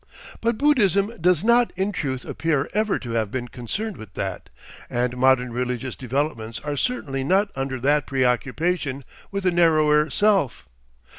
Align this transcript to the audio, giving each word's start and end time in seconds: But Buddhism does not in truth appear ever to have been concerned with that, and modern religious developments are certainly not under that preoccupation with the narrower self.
But 0.41 0.57
Buddhism 0.57 1.13
does 1.21 1.43
not 1.43 1.71
in 1.75 1.91
truth 1.91 2.25
appear 2.25 2.67
ever 2.73 2.97
to 2.97 3.11
have 3.11 3.29
been 3.29 3.47
concerned 3.47 3.97
with 3.97 4.15
that, 4.15 4.49
and 4.89 5.15
modern 5.15 5.53
religious 5.53 5.95
developments 5.95 6.59
are 6.61 6.75
certainly 6.75 7.23
not 7.23 7.51
under 7.55 7.79
that 7.81 8.07
preoccupation 8.07 9.05
with 9.29 9.43
the 9.43 9.51
narrower 9.51 10.09
self. 10.09 10.67